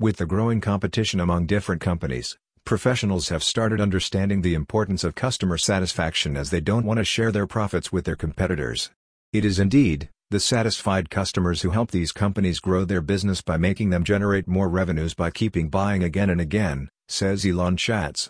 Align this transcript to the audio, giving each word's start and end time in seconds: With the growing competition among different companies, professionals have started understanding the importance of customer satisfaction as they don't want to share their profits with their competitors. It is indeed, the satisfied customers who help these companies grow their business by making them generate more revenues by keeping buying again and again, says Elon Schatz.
With 0.00 0.16
the 0.16 0.26
growing 0.26 0.60
competition 0.60 1.20
among 1.20 1.46
different 1.46 1.80
companies, 1.80 2.36
professionals 2.64 3.28
have 3.28 3.44
started 3.44 3.80
understanding 3.80 4.42
the 4.42 4.54
importance 4.54 5.04
of 5.04 5.14
customer 5.14 5.56
satisfaction 5.56 6.36
as 6.36 6.50
they 6.50 6.60
don't 6.60 6.84
want 6.84 6.98
to 6.98 7.04
share 7.04 7.30
their 7.30 7.46
profits 7.46 7.92
with 7.92 8.04
their 8.04 8.16
competitors. 8.16 8.90
It 9.32 9.44
is 9.44 9.60
indeed, 9.60 10.08
the 10.30 10.40
satisfied 10.40 11.10
customers 11.10 11.62
who 11.62 11.70
help 11.70 11.92
these 11.92 12.10
companies 12.10 12.58
grow 12.58 12.84
their 12.84 13.02
business 13.02 13.40
by 13.40 13.56
making 13.56 13.90
them 13.90 14.02
generate 14.02 14.48
more 14.48 14.68
revenues 14.68 15.14
by 15.14 15.30
keeping 15.30 15.68
buying 15.68 16.02
again 16.02 16.28
and 16.28 16.40
again, 16.40 16.88
says 17.06 17.46
Elon 17.46 17.76
Schatz. 17.76 18.22